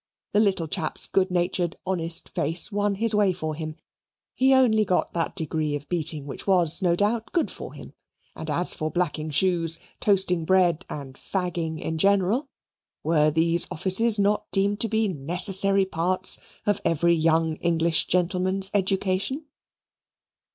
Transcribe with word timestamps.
The 0.33 0.39
little 0.39 0.67
chap's 0.67 1.07
good 1.07 1.29
natured 1.29 1.77
honest 1.85 2.29
face 2.29 2.71
won 2.71 2.95
his 2.95 3.13
way 3.13 3.33
for 3.33 3.53
him. 3.53 3.75
He 4.33 4.51
only 4.51 4.83
got 4.83 5.13
that 5.13 5.35
degree 5.35 5.75
of 5.75 5.87
beating 5.89 6.25
which 6.25 6.47
was, 6.47 6.81
no 6.81 6.95
doubt, 6.95 7.31
good 7.33 7.51
for 7.51 7.75
him; 7.75 7.93
and 8.35 8.49
as 8.49 8.73
for 8.73 8.89
blacking 8.89 9.29
shoes, 9.29 9.77
toasting 9.99 10.43
bread, 10.43 10.87
and 10.89 11.13
fagging 11.13 11.79
in 11.79 11.99
general, 11.99 12.49
were 13.03 13.29
these 13.29 13.67
offices 13.69 14.17
not 14.17 14.49
deemed 14.49 14.79
to 14.79 14.87
be 14.89 15.07
necessary 15.07 15.85
parts 15.85 16.39
of 16.65 16.81
every 16.83 17.13
young 17.13 17.57
English 17.57 18.07
gentleman's 18.07 18.71
education? 18.73 19.45